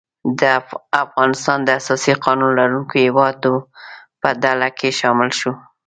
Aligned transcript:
افغانستان 1.05 1.59
د 1.63 1.69
اساسي 1.79 2.13
قانون 2.25 2.51
لرونکو 2.59 2.93
هیوادو 3.05 3.53
په 4.21 4.29
ډله 4.43 4.67
کې 4.77 4.97
شامل 4.99 5.29
شو. 5.39 5.51